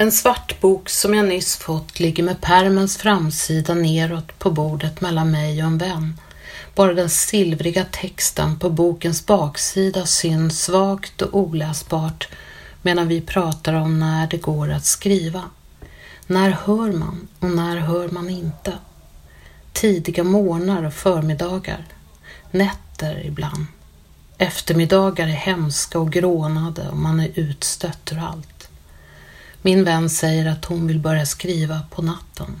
En 0.00 0.12
svart 0.12 0.60
bok 0.60 0.88
som 0.88 1.14
jag 1.14 1.28
nyss 1.28 1.56
fått 1.56 2.00
ligger 2.00 2.22
med 2.22 2.40
pärmens 2.40 2.96
framsida 2.96 3.74
neråt 3.74 4.38
på 4.38 4.50
bordet 4.50 5.00
mellan 5.00 5.30
mig 5.30 5.62
och 5.62 5.66
en 5.66 5.78
vän. 5.78 6.20
Bara 6.74 6.94
den 6.94 7.10
silvriga 7.10 7.84
texten 7.90 8.58
på 8.58 8.70
bokens 8.70 9.26
baksida 9.26 10.06
syns 10.06 10.62
svagt 10.62 11.22
och 11.22 11.38
oläsbart 11.38 12.28
medan 12.82 13.08
vi 13.08 13.20
pratar 13.20 13.74
om 13.74 14.00
när 14.00 14.26
det 14.26 14.36
går 14.36 14.70
att 14.70 14.84
skriva. 14.84 15.42
När 16.26 16.50
hör 16.50 16.92
man 16.92 17.28
och 17.40 17.50
när 17.50 17.76
hör 17.76 18.08
man 18.08 18.30
inte? 18.30 18.72
Tidiga 19.72 20.24
morgnar 20.24 20.82
och 20.82 20.94
förmiddagar. 20.94 21.84
Nätter 22.50 23.26
ibland. 23.26 23.66
Eftermiddagar 24.38 25.26
är 25.26 25.32
hemska 25.32 25.98
och 25.98 26.12
grånade 26.12 26.88
och 26.88 26.98
man 26.98 27.20
är 27.20 27.30
utstött 27.34 28.12
ur 28.12 28.18
allt. 28.18 28.59
Min 29.62 29.84
vän 29.84 30.10
säger 30.10 30.46
att 30.46 30.64
hon 30.64 30.86
vill 30.86 30.98
börja 30.98 31.26
skriva 31.26 31.82
på 31.90 32.02
natten. 32.02 32.60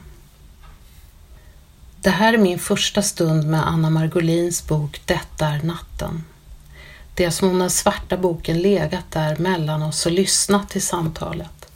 Det 2.02 2.10
här 2.10 2.32
är 2.32 2.38
min 2.38 2.58
första 2.58 3.02
stund 3.02 3.46
med 3.46 3.68
Anna 3.68 3.90
Margolins 3.90 4.66
bok 4.66 5.00
Detta 5.04 5.46
är 5.46 5.62
natten. 5.62 6.24
Det 7.14 7.24
är 7.24 7.30
som 7.30 7.48
om 7.48 7.58
den 7.58 7.70
svarta 7.70 8.16
boken 8.16 8.58
legat 8.58 9.10
där 9.10 9.36
mellan 9.36 9.82
oss 9.82 10.06
och 10.06 10.12
lyssnat 10.12 10.70
till 10.70 10.82
samtalet. 10.82 11.72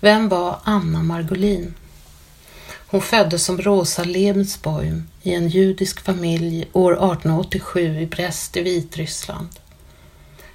Vem 0.00 0.28
var 0.28 0.58
Anna 0.64 1.02
Margolin? 1.02 1.74
Hon 2.86 3.00
föddes 3.00 3.44
som 3.44 3.58
Rosa 3.58 4.04
Lebensboim 4.04 5.08
i 5.22 5.34
en 5.34 5.48
judisk 5.48 6.00
familj 6.00 6.68
år 6.72 6.92
1887 6.92 8.00
i 8.00 8.06
Brest 8.06 8.56
i 8.56 8.62
Vitryssland. 8.62 9.48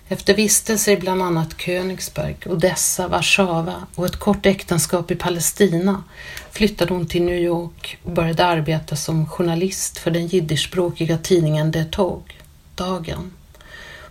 Efter 0.07 0.33
vistelser 0.33 0.91
i 0.91 0.97
bland 0.97 1.21
annat 1.21 1.57
Königsberg, 1.57 2.37
Odessa, 2.45 3.07
Warszawa 3.07 3.87
och 3.95 4.05
ett 4.05 4.15
kort 4.15 4.45
äktenskap 4.45 5.11
i 5.11 5.15
Palestina 5.15 6.03
flyttade 6.51 6.93
hon 6.93 7.07
till 7.07 7.23
New 7.23 7.37
York 7.37 7.97
och 8.03 8.11
började 8.11 8.45
arbeta 8.45 8.95
som 8.95 9.27
journalist 9.27 9.97
för 9.97 10.11
den 10.11 10.27
jiddischspråkiga 10.27 11.17
tidningen 11.17 11.71
Det 11.71 11.85
Tog, 11.85 12.39
Dagen, 12.75 13.31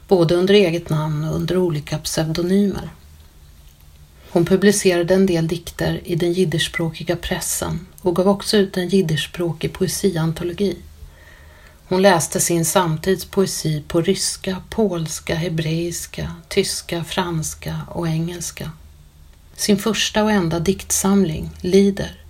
både 0.08 0.34
under 0.34 0.54
eget 0.54 0.90
namn 0.90 1.24
och 1.24 1.36
under 1.36 1.56
olika 1.56 1.98
pseudonymer. 1.98 2.90
Hon 4.30 4.44
publicerade 4.44 5.14
en 5.14 5.26
del 5.26 5.48
dikter 5.48 6.00
i 6.04 6.14
den 6.14 6.32
jiddischspråkiga 6.32 7.16
pressen 7.16 7.86
och 8.00 8.16
gav 8.16 8.28
också 8.28 8.56
ut 8.56 8.76
en 8.76 8.88
jiddischspråkig 8.88 9.72
poesiantologi. 9.72 10.76
Hon 11.94 12.02
läste 12.02 12.40
sin 12.40 12.64
samtids 12.64 13.24
poesi 13.24 13.82
på 13.88 14.00
ryska, 14.00 14.62
polska, 14.70 15.34
hebreiska, 15.34 16.32
tyska, 16.48 17.04
franska 17.04 17.80
och 17.88 18.08
engelska. 18.08 18.70
Sin 19.56 19.78
första 19.78 20.22
och 20.24 20.30
enda 20.30 20.60
diktsamling, 20.60 21.50
Lider, 21.60 22.20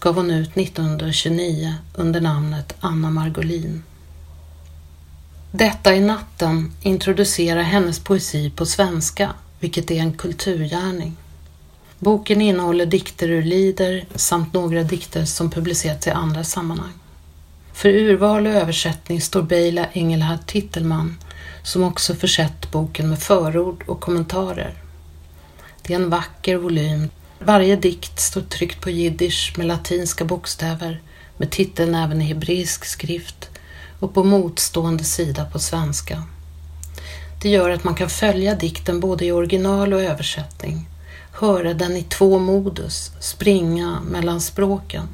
gav 0.00 0.14
hon 0.14 0.30
ut 0.30 0.56
1929 0.56 1.74
under 1.94 2.20
namnet 2.20 2.74
Anna 2.80 3.10
Margolin. 3.10 3.82
Detta 5.52 5.94
i 5.94 6.00
natten 6.00 6.72
introducerar 6.82 7.62
hennes 7.62 8.00
poesi 8.00 8.50
på 8.50 8.66
svenska, 8.66 9.34
vilket 9.60 9.90
är 9.90 10.00
en 10.00 10.12
kulturgärning. 10.12 11.16
Boken 11.98 12.40
innehåller 12.40 12.86
dikter 12.86 13.28
ur 13.28 13.42
Lider 13.42 14.04
samt 14.14 14.52
några 14.52 14.82
dikter 14.82 15.24
som 15.24 15.50
publicerats 15.50 16.06
i 16.06 16.10
andra 16.10 16.44
sammanhang. 16.44 16.92
För 17.72 17.88
urval 17.88 18.46
och 18.46 18.52
översättning 18.52 19.20
står 19.20 19.42
Beila 19.42 19.86
Engelhard 19.92 20.46
Tittelman 20.46 21.16
som 21.62 21.82
också 21.82 22.14
försett 22.14 22.70
boken 22.70 23.08
med 23.08 23.18
förord 23.18 23.84
och 23.86 24.00
kommentarer. 24.00 24.74
Det 25.82 25.92
är 25.92 25.96
en 25.96 26.10
vacker 26.10 26.56
volym. 26.56 27.08
Varje 27.38 27.76
dikt 27.76 28.20
står 28.20 28.40
tryckt 28.40 28.80
på 28.80 28.90
jiddisch 28.90 29.54
med 29.56 29.66
latinska 29.66 30.24
bokstäver 30.24 31.00
med 31.36 31.50
titeln 31.50 31.94
även 31.94 32.22
i 32.22 32.24
hebreisk 32.24 32.84
skrift 32.84 33.50
och 34.00 34.14
på 34.14 34.24
motstående 34.24 35.04
sida 35.04 35.44
på 35.44 35.58
svenska. 35.58 36.22
Det 37.42 37.48
gör 37.48 37.70
att 37.70 37.84
man 37.84 37.94
kan 37.94 38.10
följa 38.10 38.54
dikten 38.54 39.00
både 39.00 39.24
i 39.24 39.32
original 39.32 39.92
och 39.92 40.02
översättning, 40.02 40.88
höra 41.32 41.74
den 41.74 41.96
i 41.96 42.02
två 42.02 42.38
modus, 42.38 43.10
springa 43.20 44.00
mellan 44.00 44.40
språken. 44.40 45.08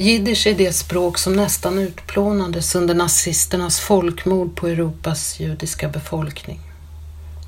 Jiddisch 0.00 0.46
är 0.46 0.54
det 0.54 0.72
språk 0.72 1.18
som 1.18 1.32
nästan 1.32 1.78
utplånades 1.78 2.74
under 2.74 2.94
nazisternas 2.94 3.80
folkmord 3.80 4.56
på 4.56 4.68
Europas 4.68 5.40
judiska 5.40 5.88
befolkning. 5.88 6.60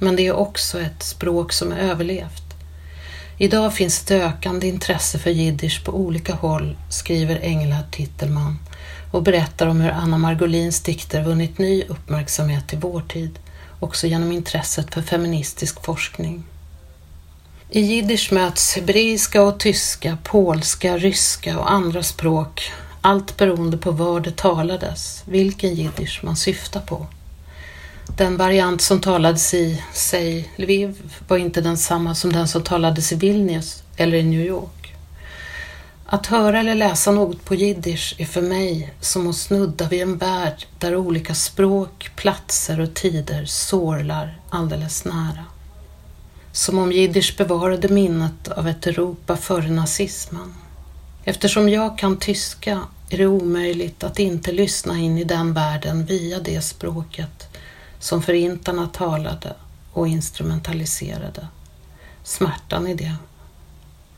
Men 0.01 0.17
det 0.17 0.27
är 0.27 0.33
också 0.33 0.81
ett 0.81 1.03
språk 1.03 1.53
som 1.53 1.73
är 1.73 1.79
överlevt. 1.79 2.43
Idag 3.39 3.75
finns 3.75 4.03
ett 4.03 4.11
ökande 4.11 4.69
intresse 4.69 5.19
för 5.19 5.31
jiddisch 5.31 5.85
på 5.85 5.93
olika 5.93 6.35
håll, 6.35 6.77
skriver 6.91 7.41
Engelhard 7.45 7.91
Tittelman 7.91 8.59
och 9.13 9.23
berättar 9.23 9.67
om 9.67 9.81
hur 9.81 9.91
Anna 9.91 10.19
Margolins 10.19 10.81
dikter 10.81 11.23
vunnit 11.23 11.59
ny 11.59 11.85
uppmärksamhet 11.89 12.73
i 12.73 12.77
vår 12.77 13.01
tid, 13.01 13.39
också 13.81 14.07
genom 14.07 14.33
intresset 14.33 14.95
för 14.95 15.03
feministisk 15.03 15.85
forskning. 15.85 16.45
I 17.75 17.81
jiddisch 17.81 18.33
möts 18.33 18.75
hebreiska 18.75 19.43
och 19.43 19.61
tyska, 19.61 20.19
polska, 20.23 20.97
ryska 20.99 21.59
och 21.59 21.73
andra 21.73 22.03
språk, 22.03 22.73
allt 23.01 23.37
beroende 23.37 23.77
på 23.77 23.91
var 23.91 24.21
det 24.21 24.37
talades, 24.37 25.23
vilken 25.27 25.75
jiddisch 25.75 26.21
man 26.25 26.37
syftar 26.37 26.81
på. 26.81 27.07
Den 28.17 28.37
variant 28.37 28.81
som 28.81 29.01
talades 29.01 29.55
i, 29.55 29.83
säg 29.93 30.53
Lviv, 30.57 31.13
var 31.29 31.37
inte 31.37 31.61
densamma 31.61 32.15
som 32.15 32.33
den 32.33 32.49
som 32.49 32.63
talades 32.63 33.13
i 33.13 33.17
Vilnius 33.17 33.83
eller 33.97 34.19
i 34.19 34.23
New 34.23 34.47
York. 34.47 34.95
Att 36.07 36.27
höra 36.27 36.61
eller 36.61 36.75
läsa 36.75 37.13
något 37.13 37.45
på 37.45 37.55
jiddisch 37.55 38.15
är 38.19 38.27
för 38.27 38.43
mig 38.43 38.95
som 39.01 39.31
att 39.31 39.37
snudda 39.37 39.89
vid 39.89 40.03
en 40.03 40.19
värld 40.19 40.67
där 40.79 40.97
olika 40.97 41.35
språk, 41.35 42.11
platser 42.17 42.81
och 42.81 42.95
tider 42.95 43.45
sorlar 43.45 44.39
alldeles 44.51 45.05
nära. 45.05 45.45
Som 46.53 46.79
om 46.79 46.93
jiddisch 46.93 47.35
bevarade 47.39 47.89
minnet 47.89 48.49
av 48.49 48.69
ett 48.69 48.87
Europa 48.87 49.37
före 49.37 49.71
nazismen. 49.71 50.55
Eftersom 51.25 51.69
jag 51.69 51.99
kan 51.99 52.17
tyska 52.17 52.81
är 53.09 53.19
det 53.19 53.27
omöjligt 53.27 54.05
att 54.05 54.19
inte 54.19 54.53
lyssna 54.53 54.99
in 54.99 55.19
i 55.19 55.25
den 55.25 55.55
världen 55.55 56.05
via 56.05 56.41
det 56.41 56.61
språket 56.61 57.49
som 57.99 58.23
förintarna 58.23 58.87
talade 58.87 59.55
och 59.93 60.09
instrumentaliserade. 60.09 61.47
Smärtan 62.25 62.87
i 62.87 62.95
det. 62.95 63.15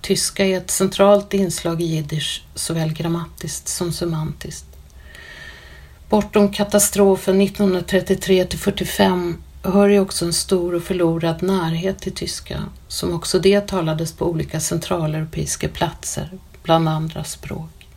Tyska 0.00 0.46
är 0.46 0.56
ett 0.56 0.70
centralt 0.70 1.34
inslag 1.34 1.82
i 1.82 1.84
jiddisch, 1.84 2.44
såväl 2.54 2.92
grammatiskt 2.92 3.68
som 3.68 3.92
semantiskt. 3.92 4.66
Bortom 6.08 6.52
katastrofen 6.52 7.40
1933 7.40 8.44
till 8.44 8.58
45 8.58 9.42
hör 9.70 9.88
ju 9.88 10.00
också 10.00 10.24
en 10.24 10.32
stor 10.32 10.74
och 10.74 10.82
förlorad 10.82 11.42
närhet 11.42 11.98
till 11.98 12.12
tyska, 12.12 12.62
som 12.88 13.14
också 13.14 13.38
det 13.38 13.60
talades 13.60 14.12
på 14.12 14.26
olika 14.26 14.60
centraleuropeiska 14.60 15.68
platser, 15.68 16.30
bland 16.62 16.88
andra 16.88 17.24
språk. 17.24 17.88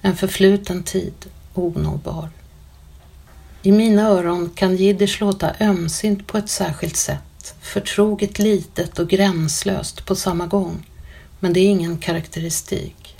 En 0.00 0.16
förfluten 0.16 0.82
tid, 0.82 1.14
onåbar. 1.54 2.28
I 3.62 3.72
mina 3.72 4.08
öron 4.08 4.50
kan 4.54 4.76
jiddisch 4.76 5.20
låta 5.20 5.52
ömsint 5.60 6.26
på 6.26 6.38
ett 6.38 6.48
särskilt 6.48 6.96
sätt, 6.96 7.54
förtroget 7.60 8.38
litet 8.38 8.98
och 8.98 9.08
gränslöst 9.08 10.06
på 10.06 10.14
samma 10.14 10.46
gång, 10.46 10.86
men 11.40 11.52
det 11.52 11.60
är 11.60 11.68
ingen 11.68 11.98
karaktäristik. 11.98 13.16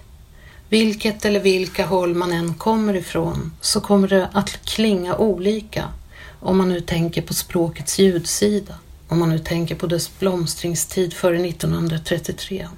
Vilket 0.69 1.25
eller 1.25 1.41
vilka 1.41 1.87
håll 1.87 2.15
man 2.15 2.33
än 2.33 2.55
kommer 2.55 2.97
ifrån 2.97 3.53
så 3.61 3.81
kommer 3.81 4.09
det 4.09 4.29
att 4.33 4.51
klinga 4.65 5.17
olika 5.17 5.89
om 6.41 6.59
man 6.59 6.69
nu 6.69 6.81
tänker 6.81 7.23
på 7.23 7.35
språkets 7.35 7.99
ljudsida, 7.99 8.75
om 9.09 9.19
man 9.19 9.31
nu 9.31 9.39
tänker 9.39 9.75
på 9.75 9.87
dess 9.87 10.19
blomstringstid 10.19 11.13
före 11.13 11.47
1933. 11.47 12.69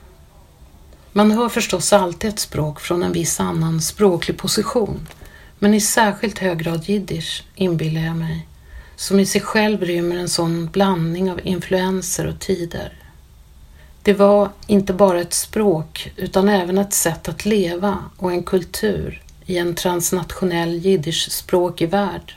Man 1.12 1.30
hör 1.30 1.48
förstås 1.48 1.92
alltid 1.92 2.30
ett 2.30 2.38
språk 2.38 2.80
från 2.80 3.02
en 3.02 3.12
viss 3.12 3.40
annan 3.40 3.80
språklig 3.80 4.38
position, 4.38 5.06
men 5.58 5.74
i 5.74 5.80
särskilt 5.80 6.38
hög 6.38 6.58
grad 6.58 6.88
jiddisch, 6.88 7.44
inbillar 7.54 8.00
jag 8.00 8.16
mig, 8.16 8.48
som 8.96 9.20
i 9.20 9.26
sig 9.26 9.40
själv 9.40 9.82
rymmer 9.82 10.16
en 10.16 10.28
sån 10.28 10.66
blandning 10.66 11.30
av 11.30 11.40
influenser 11.46 12.26
och 12.26 12.38
tider. 12.38 12.92
Det 14.02 14.14
var 14.14 14.50
inte 14.66 14.92
bara 14.92 15.20
ett 15.20 15.34
språk 15.34 16.12
utan 16.16 16.48
även 16.48 16.78
ett 16.78 16.92
sätt 16.92 17.28
att 17.28 17.44
leva 17.44 17.98
och 18.16 18.32
en 18.32 18.42
kultur 18.42 19.22
i 19.46 19.58
en 19.58 19.74
transnationell 19.74 20.74
jiddischspråkig 20.74 21.90
värld 21.90 22.34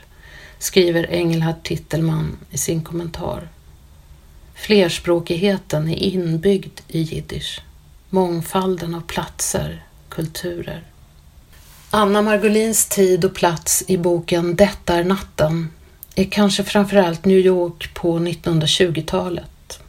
skriver 0.62 1.10
Engelhard 1.10 1.62
Tittelman 1.62 2.36
i 2.50 2.58
sin 2.58 2.84
kommentar. 2.84 3.48
Flerspråkigheten 4.54 5.88
är 5.88 5.96
inbyggd 5.96 6.80
i 6.88 7.00
jiddisch. 7.00 7.60
Mångfalden 8.10 8.94
av 8.94 9.00
platser, 9.00 9.84
kulturer. 10.08 10.82
Anna 11.90 12.22
Margolins 12.22 12.86
tid 12.86 13.24
och 13.24 13.34
plats 13.34 13.84
i 13.86 13.96
boken 13.98 14.56
Detta 14.56 14.94
är 14.94 15.04
natten 15.04 15.70
är 16.14 16.24
kanske 16.24 16.64
framförallt 16.64 17.24
New 17.24 17.38
York 17.38 17.94
på 17.94 18.18
1920-talet. 18.18 19.80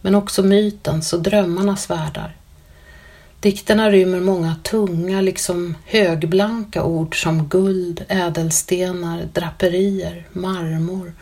men 0.00 0.14
också 0.14 0.42
mytens 0.42 1.12
och 1.12 1.22
drömmarnas 1.22 1.90
världar. 1.90 2.36
Dikterna 3.42 3.90
rymmer 3.90 4.20
många 4.20 4.56
tunga, 4.62 5.20
liksom 5.20 5.74
högblanka 5.86 6.84
ord 6.84 7.22
som 7.22 7.48
guld, 7.48 8.04
ädelstenar, 8.08 9.28
draperier, 9.32 10.26
marmor, 10.32 11.12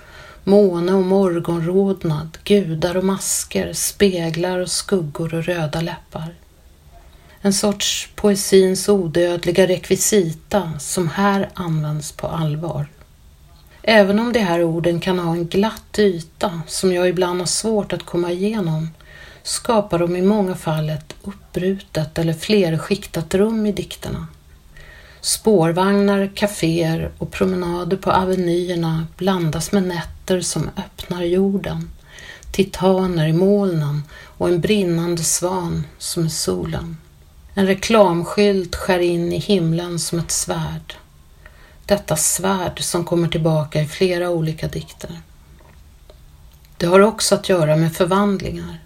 måne 0.45 0.93
och 0.93 1.03
morgonrodnad, 1.03 2.39
gudar 2.45 2.97
och 2.97 3.05
masker, 3.05 3.73
speglar 3.73 4.59
och 4.59 4.71
skuggor 4.71 5.35
och 5.35 5.45
röda 5.45 5.81
läppar. 5.81 6.35
En 7.41 7.53
sorts 7.53 8.09
poesins 8.15 8.89
odödliga 8.89 9.67
rekvisita 9.67 10.73
som 10.79 11.09
här 11.09 11.49
används 11.55 12.13
på 12.13 12.27
allvar. 12.27 12.87
Även 13.83 14.19
om 14.19 14.33
de 14.33 14.41
här 14.41 14.63
orden 14.63 15.01
kan 15.01 15.19
ha 15.19 15.33
en 15.33 15.47
glatt 15.47 15.99
yta 15.99 16.63
som 16.67 16.93
jag 16.93 17.09
ibland 17.09 17.39
har 17.39 17.47
svårt 17.47 17.93
att 17.93 18.03
komma 18.03 18.33
igenom 18.33 18.89
skapar 19.43 19.99
de 19.99 20.17
i 20.17 20.23
många 20.23 20.55
fall 20.55 20.91
ett 20.91 21.15
uppbrutet 21.23 22.19
eller 22.19 22.33
flerskiktat 22.33 23.35
rum 23.35 23.67
i 23.67 23.73
dikterna. 23.73 24.27
Spårvagnar, 25.21 26.31
kaféer 26.35 27.11
och 27.19 27.31
promenader 27.31 27.97
på 27.97 28.13
avenyerna 28.13 29.07
blandas 29.17 29.73
med 29.73 29.83
nätter 29.83 30.41
som 30.41 30.71
öppnar 30.77 31.23
jorden, 31.23 31.91
titaner 32.53 33.27
i 33.27 33.33
molnen 33.33 34.03
och 34.39 34.49
en 34.49 34.61
brinnande 34.61 35.23
svan 35.25 35.87
som 35.99 36.25
är 36.25 36.29
solen. 36.29 36.97
En 37.55 37.67
reklamskylt 37.67 38.77
skär 38.77 38.99
in 38.99 39.33
i 39.33 39.39
himlen 39.39 39.99
som 39.99 40.19
ett 40.19 40.31
svärd. 40.31 40.95
Detta 41.87 42.17
svärd 42.17 42.83
som 42.83 43.05
kommer 43.05 43.29
tillbaka 43.29 43.81
i 43.81 43.87
flera 43.87 44.31
olika 44.31 44.69
dikter. 44.69 45.21
Det 46.77 46.87
har 46.87 47.01
också 47.01 47.35
att 47.35 47.49
göra 47.49 47.77
med 47.77 47.97
förvandlingar. 47.97 48.81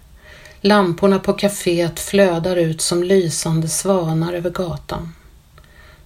Lamporna 0.65 1.19
på 1.19 1.33
kaféet 1.33 1.99
flödar 1.99 2.55
ut 2.55 2.81
som 2.81 3.03
lysande 3.03 3.67
svanar 3.67 4.33
över 4.33 4.49
gatan. 4.49 5.13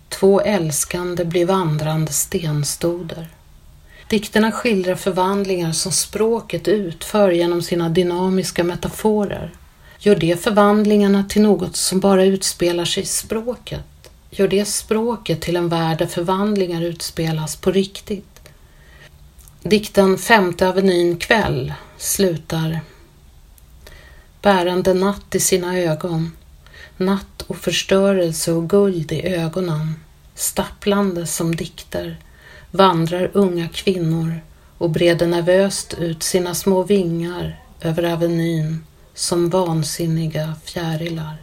Två 0.09 0.41
älskande 0.41 1.25
blir 1.25 1.45
vandrande 1.45 2.11
stenstoder. 2.11 3.27
Dikterna 4.09 4.51
skildrar 4.51 4.95
förvandlingar 4.95 5.71
som 5.71 5.91
språket 5.91 6.67
utför 6.67 7.31
genom 7.31 7.61
sina 7.61 7.89
dynamiska 7.89 8.63
metaforer. 8.63 9.53
Gör 9.99 10.15
det 10.15 10.43
förvandlingarna 10.43 11.23
till 11.29 11.41
något 11.41 11.75
som 11.75 11.99
bara 11.99 12.23
utspelar 12.23 12.85
sig 12.85 13.03
i 13.03 13.05
språket? 13.05 14.11
Gör 14.29 14.47
det 14.47 14.65
språket 14.65 15.41
till 15.41 15.55
en 15.55 15.69
värld 15.69 15.97
där 15.97 16.07
förvandlingar 16.07 16.81
utspelas 16.81 17.55
på 17.55 17.71
riktigt? 17.71 18.39
Dikten 19.63 20.17
Femte 20.17 20.67
Avenyn 20.67 21.17
kväll 21.17 21.73
slutar 21.97 22.79
bärande 24.41 24.93
natt 24.93 25.35
i 25.35 25.39
sina 25.39 25.77
ögon, 25.77 26.31
natt 26.97 27.41
och 27.47 27.57
förstörelse 27.57 28.51
och 28.51 28.69
guld 28.69 29.11
i 29.11 29.27
ögonen, 29.27 29.95
stapplande 30.35 31.27
som 31.27 31.55
dikter, 31.55 32.17
vandrar 32.71 33.31
unga 33.33 33.67
kvinnor 33.67 34.41
och 34.77 34.89
breder 34.89 35.27
nervöst 35.27 35.93
ut 35.93 36.23
sina 36.23 36.55
små 36.55 36.83
vingar 36.83 37.63
över 37.81 38.03
avenyn 38.03 38.83
som 39.13 39.49
vansinniga 39.49 40.53
fjärilar. 40.63 41.37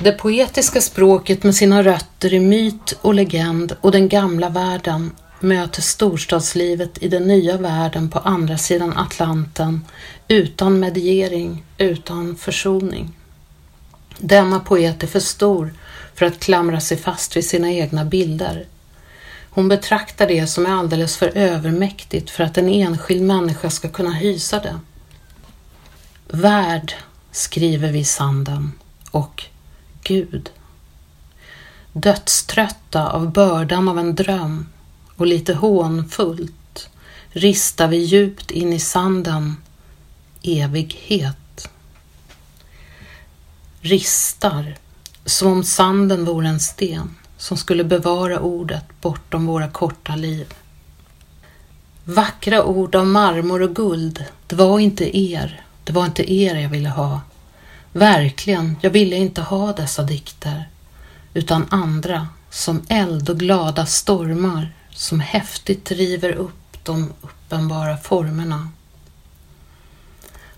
Det 0.00 0.12
poetiska 0.12 0.80
språket 0.80 1.42
med 1.42 1.54
sina 1.54 1.82
rötter 1.82 2.34
i 2.34 2.40
myt 2.40 2.98
och 3.02 3.14
legend 3.14 3.76
och 3.80 3.92
den 3.92 4.08
gamla 4.08 4.48
världen 4.48 5.10
möter 5.40 5.82
storstadslivet 5.82 7.02
i 7.02 7.08
den 7.08 7.22
nya 7.22 7.56
världen 7.56 8.10
på 8.10 8.18
andra 8.18 8.58
sidan 8.58 8.96
Atlanten 8.96 9.84
utan 10.28 10.80
mediering, 10.80 11.64
utan 11.78 12.36
försoning. 12.36 13.12
Denna 14.18 14.60
poet 14.60 15.02
är 15.02 15.06
för 15.06 15.20
stor 15.20 15.74
för 16.14 16.26
att 16.26 16.40
klamra 16.40 16.80
sig 16.80 16.96
fast 16.96 17.36
vid 17.36 17.44
sina 17.44 17.70
egna 17.70 18.04
bilder. 18.04 18.66
Hon 19.50 19.68
betraktar 19.68 20.28
det 20.28 20.46
som 20.46 20.66
är 20.66 20.70
alldeles 20.70 21.16
för 21.16 21.36
övermäktigt 21.36 22.30
för 22.30 22.44
att 22.44 22.58
en 22.58 22.68
enskild 22.68 23.22
människa 23.22 23.70
ska 23.70 23.88
kunna 23.88 24.12
hysa 24.12 24.58
det. 24.60 24.80
Värld, 26.28 26.94
skriver 27.32 27.92
vi 27.92 27.98
i 27.98 28.04
sanden, 28.04 28.72
och 29.10 29.44
Gud. 30.02 30.50
Dödströtta 31.92 33.10
av 33.10 33.32
bördan 33.32 33.88
av 33.88 33.98
en 33.98 34.14
dröm 34.14 34.66
och 35.16 35.26
lite 35.26 35.54
hånfullt 35.54 36.88
ristar 37.28 37.88
vi 37.88 37.96
djupt 37.96 38.50
in 38.50 38.72
i 38.72 38.80
sanden 38.80 39.56
evighet. 40.42 41.68
Ristar, 43.80 44.76
som 45.24 45.52
om 45.52 45.64
sanden 45.64 46.24
vore 46.24 46.48
en 46.48 46.60
sten 46.60 47.14
som 47.36 47.56
skulle 47.56 47.84
bevara 47.84 48.40
ordet 48.40 48.84
bortom 49.00 49.46
våra 49.46 49.68
korta 49.68 50.16
liv. 50.16 50.54
Vackra 52.04 52.64
ord 52.64 52.94
av 52.94 53.06
marmor 53.06 53.62
och 53.62 53.76
guld, 53.76 54.24
det 54.46 54.56
var 54.56 54.78
inte 54.78 55.18
er, 55.18 55.64
det 55.84 55.92
var 55.92 56.04
inte 56.04 56.32
er 56.32 56.54
jag 56.54 56.68
ville 56.68 56.88
ha. 56.88 57.20
Verkligen, 57.92 58.76
jag 58.80 58.90
ville 58.90 59.16
inte 59.16 59.42
ha 59.42 59.72
dessa 59.72 60.02
dikter, 60.02 60.68
utan 61.34 61.66
andra 61.70 62.28
som 62.50 62.82
eld 62.88 63.30
och 63.30 63.38
glada 63.38 63.86
stormar 63.86 64.72
som 64.96 65.20
häftigt 65.20 65.90
river 65.90 66.32
upp 66.32 66.78
de 66.82 67.12
uppenbara 67.20 67.96
formerna. 67.96 68.68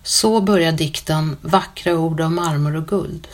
Så 0.02 0.40
börjar 0.40 0.72
dikten 0.72 1.36
Vackra 1.40 1.98
ord 1.98 2.20
av 2.20 2.32
marmor 2.32 2.76
och 2.76 2.88
guld. 2.88 3.28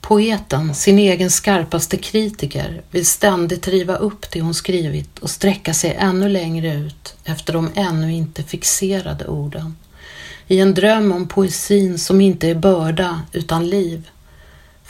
Poeten, 0.00 0.74
sin 0.74 0.98
egen 0.98 1.30
skarpaste 1.30 1.96
kritiker, 1.96 2.82
vill 2.90 3.06
ständigt 3.06 3.68
riva 3.68 3.96
upp 3.96 4.30
det 4.30 4.40
hon 4.40 4.54
skrivit 4.54 5.18
och 5.18 5.30
sträcka 5.30 5.74
sig 5.74 5.96
ännu 5.98 6.28
längre 6.28 6.74
ut 6.74 7.14
efter 7.24 7.52
de 7.52 7.70
ännu 7.74 8.12
inte 8.12 8.42
fixerade 8.42 9.26
orden. 9.26 9.76
I 10.46 10.60
en 10.60 10.74
dröm 10.74 11.12
om 11.12 11.28
poesin 11.28 11.98
som 11.98 12.20
inte 12.20 12.48
är 12.48 12.54
börda 12.54 13.22
utan 13.32 13.68
liv, 13.68 14.10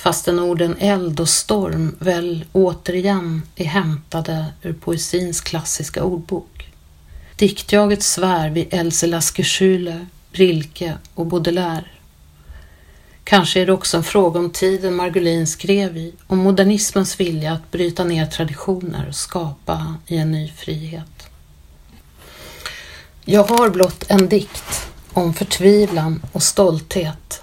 fastän 0.04 0.38
orden 0.38 0.76
eld 0.78 1.20
och 1.20 1.28
storm 1.28 1.96
väl 1.98 2.44
återigen 2.52 3.42
är 3.56 3.64
hämtade 3.64 4.46
ur 4.62 4.72
poesins 4.72 5.40
klassiska 5.40 6.04
ordbok. 6.04 6.68
Diktjaget 7.36 8.02
svär 8.02 8.50
vid 8.50 8.66
Else 8.70 9.06
Lasker 9.06 10.06
Rilke 10.32 10.98
och 11.14 11.26
Baudelaire. 11.26 11.84
Kanske 13.24 13.60
är 13.60 13.66
det 13.66 13.72
också 13.72 13.96
en 13.96 14.04
fråga 14.04 14.40
om 14.40 14.50
tiden 14.50 14.94
Margulin 14.94 15.46
skrev 15.46 15.96
i, 15.96 16.12
om 16.26 16.38
modernismens 16.38 17.20
vilja 17.20 17.52
att 17.52 17.70
bryta 17.70 18.04
ner 18.04 18.26
traditioner 18.26 19.08
och 19.08 19.16
skapa 19.16 19.94
i 20.06 20.16
en 20.16 20.32
ny 20.32 20.52
frihet. 20.56 21.28
Jag 23.24 23.44
har 23.44 23.70
blott 23.70 24.04
en 24.08 24.28
dikt 24.28 24.88
om 25.12 25.34
förtvivlan 25.34 26.22
och 26.32 26.42
stolthet. 26.42 27.42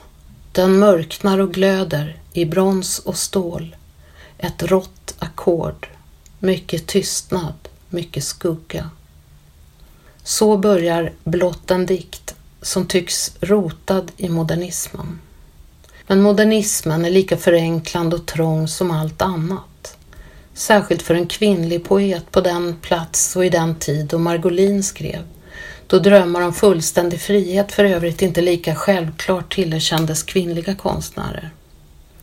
Den 0.51 0.79
mörknar 0.79 1.39
och 1.39 1.53
glöder 1.53 2.20
i 2.33 2.45
brons 2.45 2.99
och 2.99 3.17
stål. 3.17 3.75
Ett 4.37 4.63
rått 4.63 5.15
ackord, 5.19 5.87
mycket 6.39 6.87
tystnad, 6.87 7.53
mycket 7.89 8.23
skugga. 8.23 8.89
Så 10.23 10.57
börjar 10.57 11.11
blott 11.23 11.71
en 11.71 11.85
dikt 11.85 12.35
som 12.61 12.85
tycks 12.85 13.31
rotad 13.39 14.11
i 14.17 14.29
modernismen. 14.29 15.19
Men 16.07 16.21
modernismen 16.21 17.05
är 17.05 17.09
lika 17.09 17.37
förenklande 17.37 18.15
och 18.15 18.25
trång 18.25 18.67
som 18.67 18.91
allt 18.91 19.21
annat. 19.21 19.97
Särskilt 20.53 21.01
för 21.01 21.15
en 21.15 21.27
kvinnlig 21.27 21.83
poet 21.83 22.31
på 22.31 22.41
den 22.41 22.75
plats 22.81 23.35
och 23.35 23.45
i 23.45 23.49
den 23.49 23.75
tid 23.75 24.05
då 24.05 24.17
Margolin 24.17 24.83
skrev, 24.83 25.21
då 25.87 25.99
drömmar 25.99 26.41
om 26.41 26.53
fullständig 26.53 27.21
frihet 27.21 27.71
för 27.71 27.83
övrigt 27.83 28.21
inte 28.21 28.41
lika 28.41 28.75
självklart 28.75 29.55
tillerkändes 29.55 30.23
kvinnliga 30.23 30.75
konstnärer. 30.75 31.51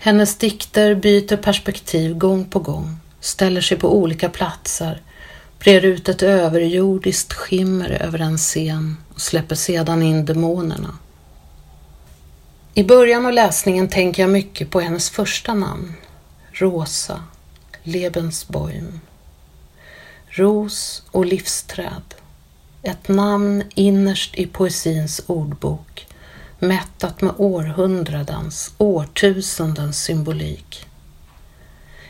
Hennes 0.09 0.37
dikter 0.37 0.95
byter 0.95 1.37
perspektiv 1.37 2.19
gång 2.19 2.45
på 2.45 2.59
gång, 2.59 2.97
ställer 3.21 3.61
sig 3.61 3.79
på 3.79 3.97
olika 3.97 4.29
platser, 4.29 5.03
brer 5.59 5.85
ut 5.85 6.09
ett 6.09 6.23
överjordiskt 6.23 7.33
skimmer 7.33 7.91
över 7.91 8.19
en 8.19 8.39
scen 8.39 8.97
och 9.15 9.21
släpper 9.21 9.55
sedan 9.55 10.03
in 10.03 10.25
demonerna. 10.25 10.99
I 12.75 12.85
början 12.85 13.27
av 13.27 13.33
läsningen 13.33 13.89
tänker 13.89 14.23
jag 14.23 14.31
mycket 14.31 14.71
på 14.71 14.81
hennes 14.81 15.11
första 15.11 15.55
namn, 15.55 15.95
Rosa 16.53 17.23
Lebensboim. 17.83 19.01
Ros 20.29 21.03
och 21.11 21.27
livsträd. 21.27 22.15
Ett 22.83 23.09
namn 23.09 23.63
innerst 23.75 24.35
i 24.35 24.47
poesins 24.47 25.21
ordbok, 25.27 26.07
mättat 26.59 27.21
med 27.21 27.35
århundradens, 27.37 28.75
årtusendens 28.79 30.03
symbolik. 30.03 30.87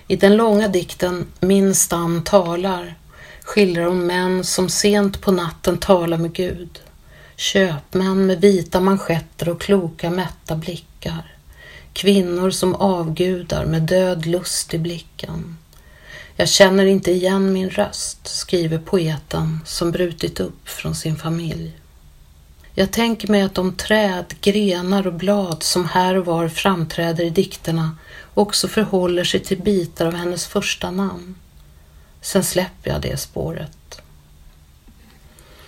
I 0.07 0.17
den 0.17 0.37
långa 0.37 0.69
dikten 0.69 1.27
Min 1.41 1.75
stam 1.75 2.23
talar 2.25 2.95
skildrar 3.43 3.85
hon 3.85 4.07
män 4.07 4.45
som 4.45 4.69
sent 4.69 5.21
på 5.21 5.33
natten 5.33 5.79
talar 5.79 6.19
med 6.19 6.33
Gud, 6.33 6.81
Köpmän 7.37 8.27
med 8.27 8.41
vita 8.41 8.81
manschetter 8.81 9.49
och 9.49 9.61
kloka 9.61 10.11
mätta 10.11 10.57
blickar. 10.57 11.35
Kvinnor 11.93 12.51
som 12.51 12.75
avgudar 12.75 13.67
med 13.67 13.83
död 13.83 14.27
lust 14.27 14.75
i 14.75 14.79
blicken. 14.79 15.57
Jag 16.37 16.49
känner 16.49 16.87
inte 16.87 17.11
igen 17.11 17.53
min 17.53 17.71
röst, 17.71 18.27
skriver 18.27 18.79
poeten 18.79 19.61
som 19.65 19.91
brutit 19.91 20.41
upp 20.41 20.69
från 20.69 20.95
sin 20.95 21.17
familj. 21.17 21.73
Jag 22.79 22.91
tänker 22.91 23.29
mig 23.29 23.43
att 23.43 23.55
de 23.55 23.73
träd, 23.73 24.35
grenar 24.41 25.07
och 25.07 25.15
blad 25.15 25.63
som 25.63 25.85
här 25.85 26.15
och 26.15 26.27
var 26.27 26.49
framträder 26.49 27.25
i 27.25 27.31
dikterna 27.31 27.97
också 28.35 28.69
förhåller 28.69 29.25
sig 29.25 29.41
till 29.41 29.63
bitar 29.63 30.07
av 30.07 30.15
hennes 30.15 30.47
första 30.47 30.91
namn. 30.91 31.35
Sen 32.21 32.45
släpper 32.45 32.91
jag 32.91 33.03
det 33.03 33.17
spåret. 33.17 34.01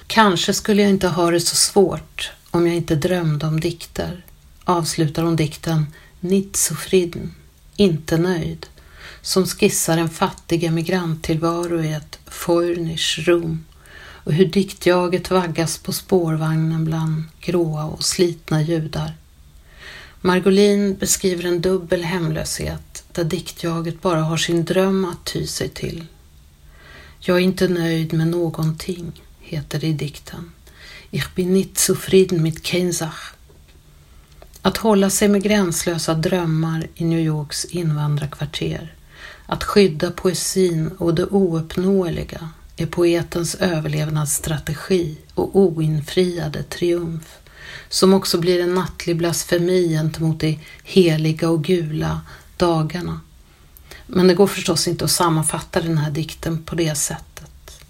Kanske 0.06 0.52
skulle 0.52 0.82
jag 0.82 0.90
inte 0.90 1.08
ha 1.08 1.30
det 1.30 1.40
så 1.40 1.56
svårt 1.56 2.30
om 2.50 2.66
jag 2.66 2.76
inte 2.76 2.94
drömde 2.94 3.46
om 3.46 3.60
dikter, 3.60 4.24
avslutar 4.64 5.22
hon 5.22 5.36
dikten 5.36 5.86
Nicht 6.20 6.70
inte 7.76 8.18
nöjd, 8.18 8.66
som 9.22 9.46
skissar 9.46 9.98
en 9.98 10.10
fattig 10.10 10.64
emigranttillvaro 10.64 11.82
i 11.82 11.92
ett 11.92 12.18
Feuernisch 12.26 13.18
Rom 13.26 13.64
och 14.24 14.32
hur 14.32 14.46
diktjaget 14.46 15.30
vaggas 15.30 15.78
på 15.78 15.92
spårvagnen 15.92 16.84
bland 16.84 17.22
gråa 17.40 17.84
och 17.84 18.04
slitna 18.04 18.62
judar. 18.62 19.14
Margolin 20.20 20.96
beskriver 20.96 21.44
en 21.44 21.60
dubbel 21.60 22.02
hemlöshet 22.02 23.04
där 23.12 23.24
diktjaget 23.24 24.02
bara 24.02 24.20
har 24.20 24.36
sin 24.36 24.64
dröm 24.64 25.04
att 25.04 25.24
ty 25.24 25.46
sig 25.46 25.68
till. 25.68 26.04
Jag 27.20 27.36
är 27.36 27.40
inte 27.40 27.68
nöjd 27.68 28.12
med 28.12 28.26
någonting, 28.26 29.22
heter 29.40 29.80
det 29.80 29.86
i 29.86 29.92
dikten. 29.92 30.52
Ich 31.10 31.34
bin 31.34 31.54
nicht 31.54 31.78
zufrieden 31.78 32.42
mit 32.42 32.66
kein 32.66 32.94
Sach. 32.94 33.34
Att 34.62 34.76
hålla 34.76 35.10
sig 35.10 35.28
med 35.28 35.42
gränslösa 35.42 36.14
drömmar 36.14 36.86
i 36.94 37.04
New 37.04 37.20
Yorks 37.20 37.64
invandrarkvarter, 37.64 38.94
att 39.46 39.64
skydda 39.64 40.10
poesin 40.10 40.88
och 40.98 41.14
det 41.14 41.26
ouppnåeliga 41.26 42.48
är 42.80 42.86
poetens 42.86 43.54
överlevnadsstrategi 43.54 45.16
och 45.34 45.56
oinfriade 45.58 46.62
triumf, 46.62 47.38
som 47.88 48.14
också 48.14 48.38
blir 48.38 48.60
en 48.60 48.74
nattlig 48.74 49.16
blasfemi 49.16 49.88
gentemot 49.88 50.40
de 50.40 50.58
heliga 50.84 51.50
och 51.50 51.64
gula 51.64 52.20
dagarna. 52.56 53.20
Men 54.06 54.26
det 54.26 54.34
går 54.34 54.46
förstås 54.46 54.88
inte 54.88 55.04
att 55.04 55.10
sammanfatta 55.10 55.80
den 55.80 55.98
här 55.98 56.10
dikten 56.10 56.62
på 56.62 56.74
det 56.74 56.94
sättet. 56.94 57.80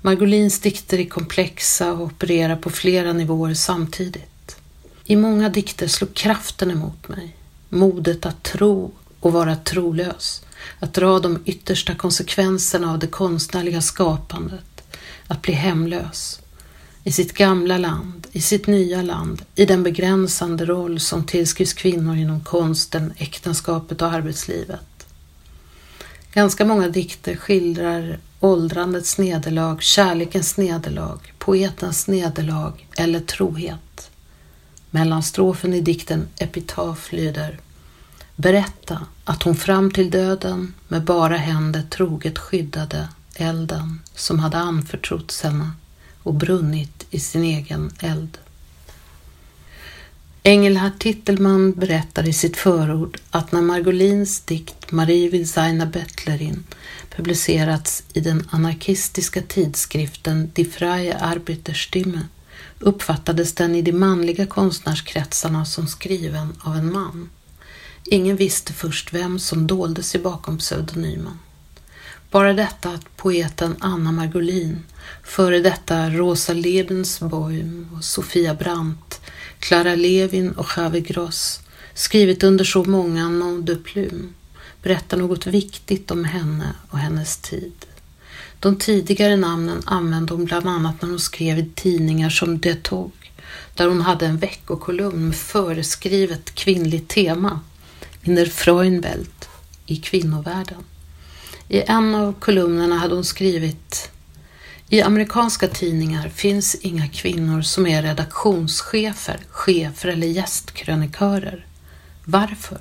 Margolins 0.00 0.60
dikter 0.60 0.98
är 0.98 1.04
komplexa 1.04 1.92
och 1.92 2.00
opererar 2.00 2.56
på 2.56 2.70
flera 2.70 3.12
nivåer 3.12 3.54
samtidigt. 3.54 4.56
I 5.04 5.16
många 5.16 5.48
dikter 5.48 5.88
slår 5.88 6.08
kraften 6.08 6.70
emot 6.70 7.08
mig, 7.08 7.36
modet 7.68 8.26
att 8.26 8.42
tro 8.42 8.92
och 9.20 9.32
vara 9.32 9.56
trolös, 9.56 10.42
att 10.78 10.94
dra 10.94 11.18
de 11.18 11.38
yttersta 11.44 11.94
konsekvenserna 11.94 12.92
av 12.92 12.98
det 12.98 13.06
konstnärliga 13.06 13.80
skapandet, 13.80 14.82
att 15.26 15.42
bli 15.42 15.54
hemlös. 15.54 16.40
I 17.04 17.12
sitt 17.12 17.32
gamla 17.32 17.78
land, 17.78 18.26
i 18.32 18.40
sitt 18.40 18.66
nya 18.66 19.02
land, 19.02 19.42
i 19.54 19.64
den 19.64 19.82
begränsande 19.82 20.64
roll 20.64 21.00
som 21.00 21.24
tillskrivs 21.24 21.72
kvinnor 21.72 22.16
inom 22.16 22.40
konsten, 22.40 23.12
äktenskapet 23.18 24.02
och 24.02 24.12
arbetslivet. 24.12 25.06
Ganska 26.32 26.64
många 26.64 26.88
dikter 26.88 27.36
skildrar 27.36 28.18
åldrandets 28.40 29.18
nederlag, 29.18 29.82
kärlekens 29.82 30.56
nederlag, 30.56 31.18
poetens 31.38 32.06
nederlag 32.06 32.72
eller 32.96 33.20
trohet. 33.20 34.10
Mellanstrofen 34.90 35.74
i 35.74 35.80
dikten 35.80 36.28
Epitaf 36.38 37.12
lyder 37.12 37.60
Berätta 38.36 39.06
att 39.24 39.42
hon 39.42 39.56
fram 39.56 39.90
till 39.90 40.10
döden 40.10 40.74
med 40.88 41.04
bara 41.04 41.36
händer 41.36 41.82
troget 41.82 42.38
skyddade 42.38 43.08
elden 43.34 44.00
som 44.14 44.38
hade 44.38 44.56
anförtrotts 44.56 45.42
henne 45.42 45.70
och 46.22 46.34
brunnit 46.34 47.06
i 47.10 47.20
sin 47.20 47.44
egen 47.44 47.90
eld. 47.98 48.38
Engelhard 50.42 50.98
Tittelman 50.98 51.72
berättar 51.72 52.28
i 52.28 52.32
sitt 52.32 52.56
förord 52.56 53.18
att 53.30 53.52
när 53.52 53.62
Margolins 53.62 54.40
dikt 54.40 54.92
Marie 54.92 55.30
will 55.30 55.48
seine 55.48 55.86
Bettlerin 55.86 56.64
publicerats 57.16 58.02
i 58.12 58.20
den 58.20 58.48
anarkistiska 58.50 59.42
tidskriften 59.42 60.50
Die 60.54 60.64
Freie 60.64 61.18
Arbeiterstimme 61.18 62.20
uppfattades 62.78 63.54
den 63.54 63.74
i 63.74 63.82
de 63.82 63.92
manliga 63.92 64.46
konstnärskretsarna 64.46 65.64
som 65.64 65.86
skriven 65.86 66.56
av 66.60 66.76
en 66.76 66.92
man. 66.92 67.28
Ingen 68.10 68.36
visste 68.36 68.72
först 68.72 69.12
vem 69.12 69.38
som 69.38 69.66
dolde 69.66 70.02
sig 70.02 70.20
bakom 70.20 70.58
pseudonymen. 70.58 71.38
Bara 72.30 72.52
detta 72.52 72.88
att 72.88 73.16
poeten 73.16 73.76
Anna 73.80 74.12
Margolin, 74.12 74.84
före 75.24 75.60
detta 75.60 76.10
Rosa 76.10 76.52
Lebensboim 76.52 77.88
och 77.96 78.04
Sofia 78.04 78.54
Brandt, 78.54 79.20
Clara 79.58 79.94
Levin 79.94 80.50
och 80.50 80.66
Javi 80.76 81.00
Gross 81.00 81.60
skrivit 81.94 82.42
under 82.42 82.64
så 82.64 82.84
många 82.84 83.28
nom 83.28 83.64
de 83.64 83.76
plume 83.76 84.28
berättar 84.82 85.16
något 85.16 85.46
viktigt 85.46 86.10
om 86.10 86.24
henne 86.24 86.72
och 86.90 86.98
hennes 86.98 87.36
tid. 87.36 87.86
De 88.60 88.76
tidigare 88.76 89.36
namnen 89.36 89.82
använde 89.86 90.34
hon 90.34 90.44
bland 90.44 90.68
annat 90.68 91.02
när 91.02 91.08
hon 91.08 91.18
skrev 91.18 91.58
i 91.58 91.70
tidningar 91.74 92.30
som 92.30 92.58
De 92.58 92.74
Tog, 92.74 93.12
där 93.74 93.88
hon 93.88 94.00
hade 94.00 94.26
en 94.26 94.38
veckokolumn 94.38 95.26
med 95.26 95.36
föreskrivet 95.36 96.54
kvinnligt 96.54 97.08
tema 97.08 97.60
Hinner 98.26 99.00
der 99.00 99.18
i 99.86 99.96
kvinnovärlden. 99.96 100.84
I 101.68 101.80
en 101.80 102.14
av 102.14 102.32
kolumnerna 102.32 102.96
hade 102.96 103.14
hon 103.14 103.24
skrivit 103.24 104.10
i 104.88 105.02
amerikanska 105.02 105.68
tidningar 105.68 106.28
finns 106.28 106.74
inga 106.74 107.08
kvinnor 107.08 107.62
som 107.62 107.86
är 107.86 108.02
redaktionschefer, 108.02 109.40
chefer 109.48 110.08
eller 110.08 110.26
gästkrönikörer. 110.26 111.66
Varför? 112.24 112.80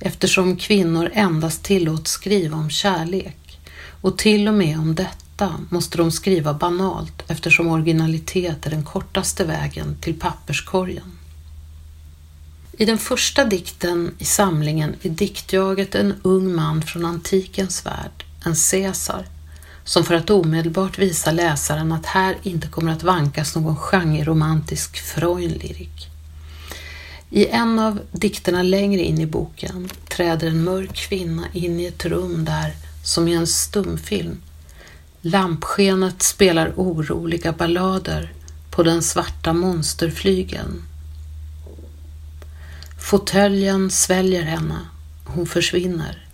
Eftersom 0.00 0.56
kvinnor 0.56 1.10
endast 1.14 1.62
tillåts 1.62 2.10
skriva 2.10 2.56
om 2.56 2.70
kärlek 2.70 3.60
och 4.00 4.18
till 4.18 4.48
och 4.48 4.54
med 4.54 4.78
om 4.78 4.94
detta 4.94 5.54
måste 5.70 5.98
de 5.98 6.10
skriva 6.10 6.54
banalt 6.54 7.22
eftersom 7.28 7.68
originalitet 7.68 8.66
är 8.66 8.70
den 8.70 8.84
kortaste 8.84 9.44
vägen 9.44 9.96
till 10.00 10.20
papperskorgen. 10.20 11.18
I 12.78 12.84
den 12.84 12.98
första 12.98 13.44
dikten 13.44 14.14
i 14.18 14.24
samlingen 14.24 14.94
är 15.02 15.08
diktjaget 15.08 15.94
en 15.94 16.14
ung 16.22 16.54
man 16.54 16.82
från 16.82 17.04
antikens 17.04 17.86
värld, 17.86 18.24
en 18.44 18.54
Caesar, 18.70 19.26
som 19.84 20.04
för 20.04 20.14
att 20.14 20.30
omedelbart 20.30 20.98
visa 20.98 21.32
läsaren 21.32 21.92
att 21.92 22.06
här 22.06 22.36
inte 22.42 22.68
kommer 22.68 22.92
att 22.92 23.02
vankas 23.02 23.54
någon 23.54 23.76
genreromantisk 23.76 24.96
Freundlyrik. 24.96 26.08
I 27.30 27.46
en 27.46 27.78
av 27.78 28.00
dikterna 28.12 28.62
längre 28.62 29.00
in 29.00 29.20
i 29.20 29.26
boken 29.26 29.88
träder 30.08 30.48
en 30.48 30.64
mörk 30.64 30.94
kvinna 30.94 31.44
in 31.52 31.80
i 31.80 31.86
ett 31.86 32.04
rum 32.04 32.44
där, 32.44 32.74
som 33.04 33.28
i 33.28 33.34
en 33.34 33.46
stumfilm, 33.46 34.42
lampskenet 35.20 36.22
spelar 36.22 36.72
oroliga 36.76 37.52
ballader 37.52 38.32
på 38.70 38.82
den 38.82 39.02
svarta 39.02 39.52
monsterflygeln 39.52 40.82
Fåtöljen 43.04 43.90
sväljer 43.90 44.42
henne. 44.42 44.78
Hon 45.24 45.46
försvinner. 45.46 46.28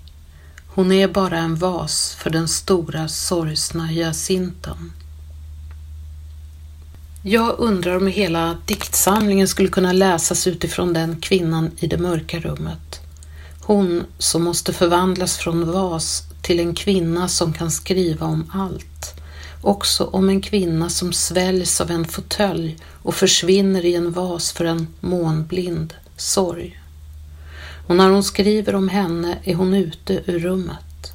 Hon 0.67 0.93
är 0.93 1.09
bara 1.09 1.39
en 1.39 1.57
vas 1.57 2.17
för 2.19 2.31
den 2.31 2.49
stora 2.49 3.09
sorgsna 3.09 3.87
hyacinten. 3.87 4.93
Jag 7.23 7.59
undrar 7.59 7.97
om 7.97 8.07
hela 8.07 8.59
diktsamlingen 8.67 9.49
skulle 9.49 9.69
kunna 9.69 9.93
läsas 9.93 10.47
utifrån 10.47 10.93
den 10.93 11.21
kvinnan 11.21 11.71
i 11.79 11.87
det 11.87 11.99
mörka 11.99 12.41
rummet. 12.41 13.00
Hon 13.61 14.05
som 14.19 14.43
måste 14.43 14.73
förvandlas 14.73 15.37
från 15.37 15.73
vas 15.73 16.23
till 16.43 16.61
en 16.61 16.75
kvinna 16.75 17.29
som 17.29 17.53
kan 17.53 17.71
skriva 17.71 18.27
om 18.27 18.50
allt. 18.53 19.15
Också 19.62 20.05
om 20.05 20.29
en 20.29 20.43
kvinna 20.43 20.91
som 20.91 21.12
sväljs 21.12 21.81
av 21.81 21.91
en 21.91 22.05
fåtölj 22.05 22.77
och 23.03 23.15
försvinner 23.15 23.85
i 23.85 23.95
en 23.95 24.12
vas 24.12 24.53
för 24.53 24.65
en 24.65 24.87
månblind 25.00 25.95
sorg. 26.21 26.81
Och 27.87 27.97
när 27.97 28.11
hon 28.11 28.23
skriver 28.25 28.75
om 28.75 28.89
henne 28.89 29.39
är 29.45 29.55
hon 29.55 29.75
ute 29.75 30.23
ur 30.27 30.39
rummet. 30.39 31.12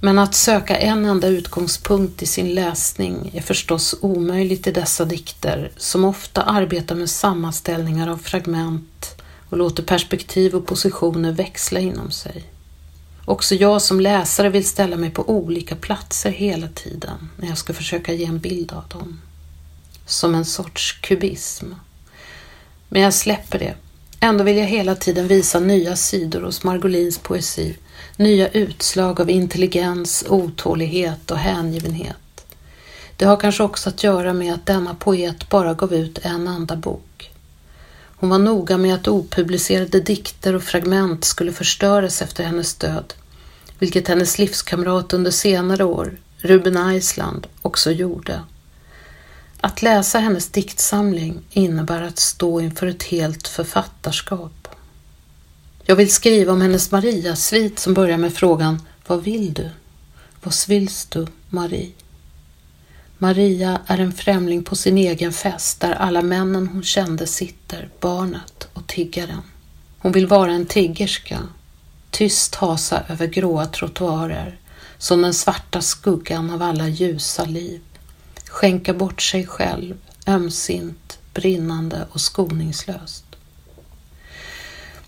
Men 0.00 0.18
att 0.18 0.34
söka 0.34 0.76
en 0.76 1.04
enda 1.04 1.28
utgångspunkt 1.28 2.22
i 2.22 2.26
sin 2.26 2.54
läsning 2.54 3.30
är 3.34 3.40
förstås 3.40 3.94
omöjligt 4.00 4.66
i 4.66 4.72
dessa 4.72 5.04
dikter 5.04 5.70
som 5.76 6.04
ofta 6.04 6.42
arbetar 6.42 6.94
med 6.94 7.10
sammanställningar 7.10 8.08
av 8.08 8.16
fragment 8.16 9.14
och 9.50 9.58
låter 9.58 9.82
perspektiv 9.82 10.54
och 10.54 10.66
positioner 10.66 11.32
växla 11.32 11.80
inom 11.80 12.10
sig. 12.10 12.44
Också 13.24 13.54
jag 13.54 13.82
som 13.82 14.00
läsare 14.00 14.48
vill 14.48 14.68
ställa 14.68 14.96
mig 14.96 15.10
på 15.10 15.30
olika 15.30 15.76
platser 15.76 16.30
hela 16.30 16.68
tiden 16.68 17.28
när 17.36 17.48
jag 17.48 17.58
ska 17.58 17.74
försöka 17.74 18.12
ge 18.12 18.24
en 18.24 18.38
bild 18.38 18.72
av 18.72 18.84
dem. 18.88 19.20
som 20.06 20.34
en 20.34 20.44
sorts 20.44 20.92
kubism. 20.92 21.66
Men 22.88 23.02
jag 23.02 23.14
släpper 23.14 23.58
det. 23.58 23.74
Ändå 24.20 24.44
vill 24.44 24.56
jag 24.56 24.66
hela 24.66 24.94
tiden 24.94 25.28
visa 25.28 25.60
nya 25.60 25.96
sidor 25.96 26.40
hos 26.40 26.64
Margolins 26.64 27.18
poesi, 27.18 27.76
nya 28.16 28.48
utslag 28.48 29.20
av 29.20 29.30
intelligens, 29.30 30.24
otålighet 30.28 31.30
och 31.30 31.38
hängivenhet. 31.38 32.16
Det 33.16 33.24
har 33.24 33.36
kanske 33.36 33.62
också 33.62 33.88
att 33.88 34.04
göra 34.04 34.32
med 34.32 34.54
att 34.54 34.66
denna 34.66 34.94
poet 34.94 35.48
bara 35.48 35.74
gav 35.74 35.94
ut 35.94 36.18
en 36.22 36.48
enda 36.48 36.76
bok. 36.76 37.30
Hon 38.20 38.30
var 38.30 38.38
noga 38.38 38.76
med 38.76 38.94
att 38.94 39.08
opublicerade 39.08 40.00
dikter 40.00 40.54
och 40.54 40.62
fragment 40.62 41.24
skulle 41.24 41.52
förstöras 41.52 42.22
efter 42.22 42.44
hennes 42.44 42.74
död, 42.74 43.14
vilket 43.78 44.08
hennes 44.08 44.38
livskamrat 44.38 45.12
under 45.12 45.30
senare 45.30 45.84
år, 45.84 46.20
Ruben 46.38 46.92
Island, 46.94 47.46
också 47.62 47.90
gjorde. 47.90 48.40
Att 49.60 49.82
läsa 49.82 50.18
hennes 50.18 50.48
diktsamling 50.48 51.42
innebär 51.50 52.02
att 52.02 52.18
stå 52.18 52.60
inför 52.60 52.86
ett 52.86 53.02
helt 53.02 53.48
författarskap. 53.48 54.68
Jag 55.84 55.96
vill 55.96 56.12
skriva 56.12 56.52
om 56.52 56.60
hennes 56.60 56.90
Maria-svit 56.90 57.78
som 57.78 57.94
börjar 57.94 58.18
med 58.18 58.34
frågan 58.34 58.82
Vad 59.06 59.22
vill 59.22 59.52
du? 59.54 59.70
Vad 60.42 60.54
svills 60.54 61.06
du, 61.06 61.26
Marie? 61.50 61.92
Maria 63.18 63.80
är 63.86 63.98
en 63.98 64.12
främling 64.12 64.64
på 64.64 64.76
sin 64.76 64.98
egen 64.98 65.32
fest 65.32 65.80
där 65.80 65.92
alla 65.92 66.22
männen 66.22 66.68
hon 66.68 66.82
kände 66.82 67.26
sitter, 67.26 67.88
barnet 68.00 68.68
och 68.72 68.86
tiggaren. 68.86 69.42
Hon 69.98 70.12
vill 70.12 70.26
vara 70.26 70.52
en 70.52 70.66
tiggerska, 70.66 71.38
tyst 72.10 72.54
hasa 72.54 73.02
över 73.08 73.26
gråa 73.26 73.66
trottoarer, 73.66 74.58
som 74.98 75.22
den 75.22 75.34
svarta 75.34 75.80
skuggan 75.80 76.50
av 76.50 76.62
alla 76.62 76.88
ljusa 76.88 77.44
liv. 77.44 77.80
Skänka 78.48 78.94
bort 78.94 79.22
sig 79.22 79.46
själv, 79.46 79.96
ömsint, 80.26 81.18
brinnande 81.34 82.06
och 82.12 82.20
skoningslöst. 82.20 83.24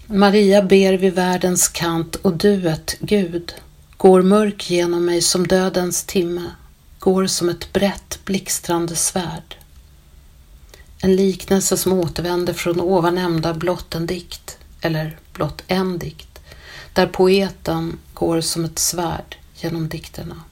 Maria 0.06 0.62
ber 0.62 0.92
vid 0.92 1.14
världens 1.14 1.68
kant 1.68 2.16
och 2.16 2.36
duet, 2.36 2.96
Gud, 3.00 3.54
går 3.96 4.22
mörk 4.22 4.70
genom 4.70 5.04
mig 5.04 5.22
som 5.22 5.46
dödens 5.46 6.04
timme 6.04 6.50
går 7.00 7.26
som 7.26 7.48
ett 7.48 7.72
brett 7.72 8.18
blixtrande 8.24 8.96
svärd. 8.96 9.56
En 11.02 11.16
liknelse 11.16 11.76
som 11.76 11.92
återvänder 11.92 12.52
från 12.52 12.80
ovan 12.80 13.14
nämnda 13.14 13.54
blott 13.54 13.94
en 13.94 14.06
dikt, 14.06 14.58
eller 14.80 15.18
blott 15.32 15.62
en 15.66 15.98
dikt, 15.98 16.40
där 16.92 17.06
poeten 17.06 17.98
går 18.14 18.40
som 18.40 18.64
ett 18.64 18.78
svärd 18.78 19.36
genom 19.54 19.88
dikterna. 19.88 20.42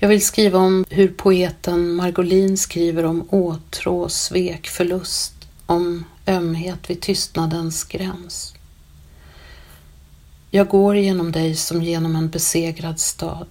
Jag 0.00 0.08
vill 0.08 0.26
skriva 0.26 0.58
om 0.58 0.84
hur 0.90 1.08
poeten 1.08 1.94
Margolin 1.94 2.58
skriver 2.58 3.04
om 3.04 3.28
åtrå, 3.30 4.08
svek, 4.08 4.66
förlust, 4.66 5.34
om 5.66 6.04
ömhet 6.26 6.90
vid 6.90 7.00
tystnadens 7.00 7.84
gräns. 7.84 8.54
Jag 10.50 10.68
går 10.68 10.96
genom 10.96 11.32
dig 11.32 11.54
som 11.54 11.82
genom 11.82 12.16
en 12.16 12.28
besegrad 12.28 13.00
stad 13.00 13.46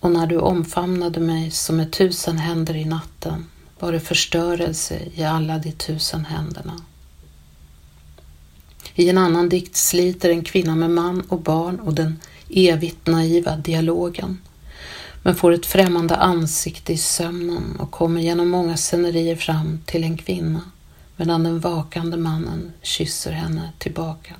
och 0.00 0.10
när 0.10 0.26
du 0.26 0.38
omfamnade 0.38 1.20
mig 1.20 1.50
som 1.50 1.76
med 1.76 1.92
tusen 1.92 2.38
händer 2.38 2.76
i 2.76 2.84
natten 2.84 3.46
var 3.78 3.92
det 3.92 4.00
förstörelse 4.00 4.98
i 5.14 5.24
alla 5.24 5.58
de 5.58 5.72
tusen 5.72 6.24
händerna. 6.24 6.80
I 8.94 9.08
en 9.08 9.18
annan 9.18 9.48
dikt 9.48 9.76
sliter 9.76 10.30
en 10.30 10.44
kvinna 10.44 10.76
med 10.76 10.90
man 10.90 11.20
och 11.20 11.40
barn 11.40 11.80
och 11.80 11.94
den 11.94 12.20
evigt 12.48 13.06
naiva 13.06 13.56
dialogen 13.56 14.38
men 15.26 15.34
får 15.34 15.52
ett 15.52 15.66
främmande 15.66 16.16
ansikte 16.16 16.92
i 16.92 16.96
sömnen 16.96 17.76
och 17.80 17.90
kommer 17.90 18.20
genom 18.20 18.48
många 18.48 18.76
scenerier 18.76 19.36
fram 19.36 19.80
till 19.86 20.04
en 20.04 20.16
kvinna 20.16 20.60
medan 21.16 21.42
den 21.42 21.60
vakande 21.60 22.16
mannen 22.16 22.72
kysser 22.82 23.32
henne 23.32 23.70
tillbaka. 23.78 24.34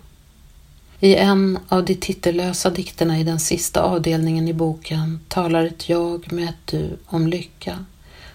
I 1.00 1.14
en 1.14 1.58
av 1.68 1.84
de 1.84 1.94
titellösa 1.94 2.70
dikterna 2.70 3.18
i 3.18 3.24
den 3.24 3.40
sista 3.40 3.82
avdelningen 3.82 4.48
i 4.48 4.52
boken 4.52 5.20
talar 5.28 5.64
ett 5.64 5.88
jag 5.88 6.32
med 6.32 6.48
ett 6.48 6.66
du 6.66 6.96
om 7.06 7.26
lycka 7.26 7.84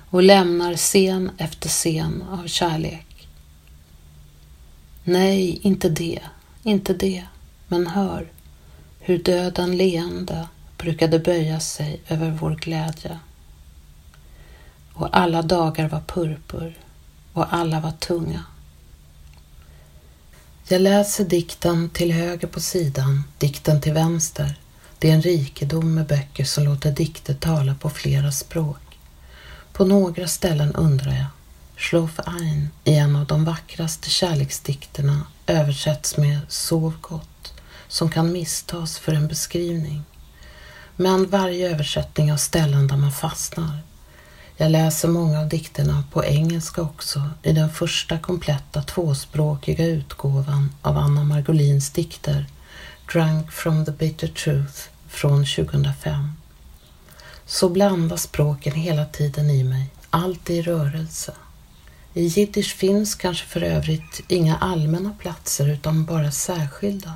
och 0.09 0.23
lämnar 0.23 0.75
scen 0.75 1.31
efter 1.37 1.69
scen 1.69 2.23
av 2.31 2.47
kärlek. 2.47 3.27
Nej, 5.03 5.59
inte 5.61 5.89
det, 5.89 6.19
inte 6.63 6.93
det, 6.93 7.23
men 7.67 7.87
hör 7.87 8.27
hur 8.99 9.17
döden 9.17 9.77
leende 9.77 10.47
brukade 10.81 11.19
böja 11.19 11.59
sig 11.59 12.01
över 12.07 12.31
vår 12.31 12.55
glädje. 12.55 13.19
Och 14.93 15.17
alla 15.17 15.41
dagar 15.41 15.89
var 15.89 16.01
purpur 16.07 16.77
och 17.33 17.53
alla 17.53 17.79
var 17.79 17.91
tunga. 17.91 18.43
Jag 20.67 20.81
läser 20.81 21.25
dikten 21.25 21.89
till 21.89 22.11
höger 22.11 22.47
på 22.47 22.59
sidan, 22.59 23.23
dikten 23.37 23.81
till 23.81 23.93
vänster. 23.93 24.55
Det 24.99 25.09
är 25.09 25.13
en 25.13 25.21
rikedom 25.21 25.95
med 25.95 26.07
böcker 26.07 26.43
som 26.43 26.63
låter 26.63 26.91
dikter 26.91 27.33
tala 27.33 27.75
på 27.75 27.89
flera 27.89 28.31
språk. 28.31 28.99
På 29.73 29.85
några 29.85 30.27
ställen 30.27 30.75
undrar 30.75 31.13
jag. 31.13 31.25
Schlof 31.75 32.19
ein 32.25 32.69
i 32.83 32.93
en 32.95 33.15
av 33.15 33.25
de 33.25 33.45
vackraste 33.45 34.09
kärleksdikterna 34.09 35.25
översätts 35.47 36.17
med 36.17 36.39
Sov 36.47 36.93
gott, 37.01 37.53
som 37.87 38.09
kan 38.09 38.31
misstas 38.31 38.97
för 38.97 39.13
en 39.13 39.27
beskrivning. 39.27 40.03
Men 41.01 41.29
varje 41.29 41.71
översättning 41.71 42.31
har 42.31 42.37
ställen 42.37 42.87
där 42.87 42.97
man 42.97 43.11
fastnar. 43.11 43.79
Jag 44.57 44.71
läser 44.71 45.07
många 45.07 45.39
av 45.39 45.49
dikterna 45.49 46.03
på 46.11 46.25
engelska 46.25 46.81
också 46.81 47.29
i 47.43 47.53
den 47.53 47.69
första 47.69 48.19
kompletta 48.19 48.81
tvåspråkiga 48.81 49.85
utgåvan 49.85 50.69
av 50.81 50.97
Anna 50.97 51.23
Margolins 51.23 51.89
dikter 51.89 52.45
Drunk 53.13 53.51
from 53.51 53.85
the 53.85 53.91
bitter 53.91 54.27
truth 54.27 54.81
från 55.07 55.45
2005. 55.45 56.31
Så 57.45 57.69
blandas 57.69 58.23
språken 58.23 58.73
hela 58.73 59.05
tiden 59.05 59.49
i 59.49 59.63
mig, 59.63 59.89
allt 60.09 60.49
i 60.49 60.61
rörelse. 60.61 61.33
I 62.13 62.23
jiddisch 62.23 62.75
finns 62.75 63.15
kanske 63.15 63.47
för 63.47 63.63
övrigt 63.63 64.21
inga 64.27 64.57
allmänna 64.57 65.13
platser 65.19 65.67
utan 65.69 66.05
bara 66.05 66.31
särskilda. 66.31 67.13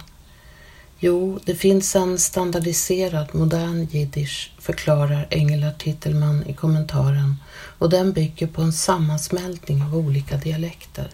Jo, 1.08 1.40
det 1.46 1.56
finns 1.56 1.96
en 1.96 2.20
standardiserad 2.20 3.36
modern 3.36 3.88
jiddisch, 3.92 4.52
förklarar 4.60 5.28
Engela 5.30 5.72
Titelman 5.72 6.44
i 6.48 6.54
kommentaren 6.54 7.36
och 7.78 7.90
den 7.90 8.14
bygger 8.14 8.48
på 8.48 8.62
en 8.62 8.74
sammansmältning 8.74 9.84
av 9.84 9.96
olika 9.96 10.38
dialekter. 10.38 11.10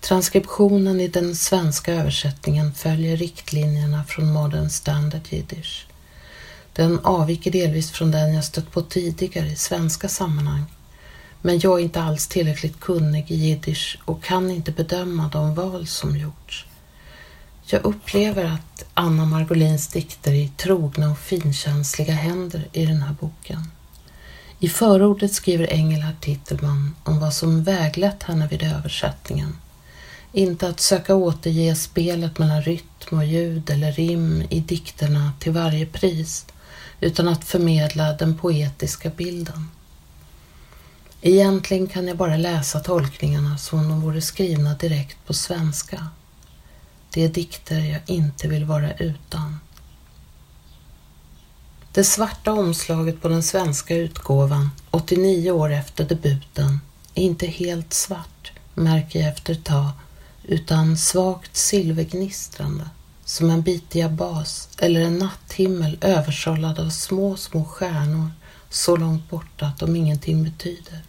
Transkriptionen 0.00 1.00
i 1.00 1.08
den 1.08 1.36
svenska 1.36 1.94
översättningen 1.94 2.74
följer 2.74 3.16
riktlinjerna 3.16 4.04
från 4.04 4.32
Modern 4.32 4.70
Standard 4.70 5.28
Jiddisch. 5.28 5.86
Den 6.72 6.98
avviker 6.98 7.50
delvis 7.50 7.90
från 7.90 8.10
den 8.10 8.34
jag 8.34 8.44
stött 8.44 8.70
på 8.70 8.82
tidigare 8.82 9.46
i 9.46 9.56
svenska 9.56 10.08
sammanhang. 10.08 10.64
Men 11.42 11.58
jag 11.58 11.78
är 11.78 11.82
inte 11.82 12.02
alls 12.02 12.28
tillräckligt 12.28 12.80
kunnig 12.80 13.30
i 13.30 13.34
jiddisch 13.34 13.98
och 14.04 14.22
kan 14.22 14.50
inte 14.50 14.72
bedöma 14.72 15.28
de 15.32 15.54
val 15.54 15.86
som 15.86 16.16
gjorts. 16.16 16.67
Jag 17.70 17.84
upplever 17.84 18.44
att 18.44 18.84
Anna 18.94 19.24
Margolins 19.24 19.88
dikter 19.88 20.32
är 20.32 20.48
trogna 20.48 21.10
och 21.10 21.18
finkänsliga 21.18 22.12
händer 22.12 22.68
i 22.72 22.86
den 22.86 23.02
här 23.02 23.14
boken. 23.20 23.70
I 24.58 24.68
förordet 24.68 25.32
skriver 25.32 25.72
Engelhard 25.72 26.20
Tittelman 26.20 26.94
om 27.04 27.20
vad 27.20 27.34
som 27.34 27.62
väglett 27.62 28.22
henne 28.22 28.48
vid 28.48 28.62
översättningen. 28.62 29.56
Inte 30.32 30.68
att 30.68 30.80
söka 30.80 31.14
återge 31.14 31.74
spelet 31.74 32.38
mellan 32.38 32.62
rytm 32.62 33.18
och 33.18 33.24
ljud 33.24 33.70
eller 33.70 33.92
rim 33.92 34.42
i 34.50 34.60
dikterna 34.60 35.32
till 35.38 35.52
varje 35.52 35.86
pris, 35.86 36.46
utan 37.00 37.28
att 37.28 37.44
förmedla 37.44 38.12
den 38.12 38.38
poetiska 38.38 39.10
bilden. 39.10 39.70
Egentligen 41.20 41.86
kan 41.86 42.08
jag 42.08 42.16
bara 42.16 42.36
läsa 42.36 42.80
tolkningarna 42.80 43.58
som 43.58 43.78
om 43.78 43.88
de 43.88 44.00
vore 44.00 44.20
skrivna 44.20 44.74
direkt 44.74 45.26
på 45.26 45.34
svenska. 45.34 46.06
Det 47.10 47.24
är 47.24 47.28
dikter 47.28 47.78
jag 47.78 48.00
inte 48.06 48.48
vill 48.48 48.64
vara 48.64 48.92
utan. 48.92 49.58
Det 51.92 52.04
svarta 52.04 52.52
omslaget 52.52 53.22
på 53.22 53.28
den 53.28 53.42
svenska 53.42 53.96
utgåvan, 53.96 54.70
89 54.90 55.50
år 55.50 55.72
efter 55.72 56.04
debuten, 56.04 56.80
är 57.14 57.22
inte 57.22 57.46
helt 57.46 57.92
svart, 57.92 58.52
märker 58.74 59.20
jag 59.20 59.28
efter 59.28 59.52
ett 59.52 59.64
tag, 59.64 59.90
utan 60.42 60.98
svagt 60.98 61.56
silvergnistrande, 61.56 62.88
som 63.24 63.50
en 63.50 63.62
bitig 63.62 64.10
bas 64.10 64.68
eller 64.78 65.00
en 65.00 65.18
natthimmel 65.18 65.98
översållad 66.00 66.78
av 66.78 66.90
små, 66.90 67.36
små 67.36 67.64
stjärnor 67.64 68.30
så 68.70 68.96
långt 68.96 69.30
borta 69.30 69.66
att 69.66 69.78
de 69.78 69.96
ingenting 69.96 70.44
betyder. 70.44 71.02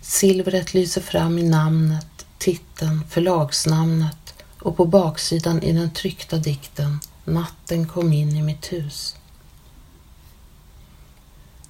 Silvret 0.00 0.74
lyser 0.74 1.00
fram 1.00 1.38
i 1.38 1.42
namnet, 1.42 2.23
titeln, 2.44 3.04
förlagsnamnet 3.08 4.34
och 4.58 4.76
på 4.76 4.84
baksidan 4.84 5.62
i 5.62 5.72
den 5.72 5.90
tryckta 5.90 6.36
dikten 6.36 7.00
Natten 7.24 7.86
kom 7.86 8.12
in 8.12 8.36
i 8.36 8.42
mitt 8.42 8.72
hus. 8.72 9.16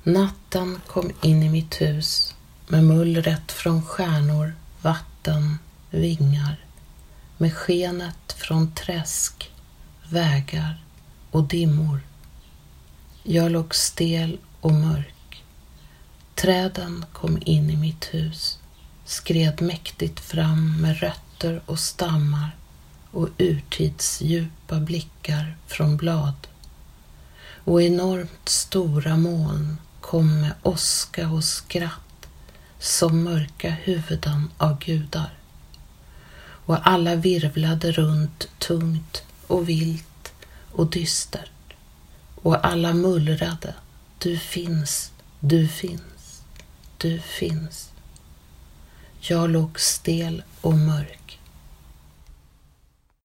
Natten 0.03 0.81
kom 0.87 1.11
in 1.23 1.43
i 1.43 1.49
mitt 1.49 1.81
hus 1.81 2.35
med 2.69 2.85
mullret 2.85 3.53
från 3.53 3.83
stjärnor, 3.83 4.55
vatten, 4.83 5.59
vingar, 5.91 6.65
med 7.37 7.55
skenet 7.55 8.33
från 8.33 8.75
träsk, 8.75 9.51
vägar 10.11 10.85
och 11.31 11.45
dimmor. 11.45 12.01
Jag 13.23 13.51
låg 13.51 13.75
stel 13.75 14.39
och 14.61 14.73
mörk. 14.73 15.45
Träden 16.35 17.05
kom 17.13 17.39
in 17.45 17.71
i 17.71 17.77
mitt 17.77 18.05
hus, 18.05 18.59
skred 19.05 19.63
mäktigt 19.63 20.21
fram 20.21 20.81
med 20.81 21.01
rötter 21.01 21.61
och 21.67 21.79
stammar 21.79 22.57
och 23.11 23.29
urtidsdjupa 23.39 24.81
blickar 24.81 25.57
från 25.67 25.97
blad. 25.97 26.47
Och 27.65 27.83
enormt 27.83 28.49
stora 28.49 29.17
moln 29.17 29.77
kom 30.01 30.41
med 30.41 30.53
åska 30.63 31.29
och 31.29 31.45
skratt 31.45 32.27
som 32.79 33.25
mörka 33.25 33.71
huvuden 33.71 34.51
av 34.57 34.79
gudar. 34.79 35.33
Och 36.67 36.89
alla 36.89 37.15
virvlade 37.15 37.93
runt 37.93 38.49
tungt 38.59 39.23
och 39.47 39.69
vilt 39.69 40.33
och 40.73 40.91
dystert. 40.91 41.51
Och 42.35 42.67
alla 42.67 42.93
mullrade, 42.93 43.75
du 44.19 44.39
finns, 44.39 45.13
du 45.41 45.69
finns, 45.69 46.43
du 46.99 47.19
finns. 47.19 47.94
Jag 49.27 49.51
låg 49.51 49.81
stel 49.81 50.43
och 50.61 50.75
mörk. 50.75 51.24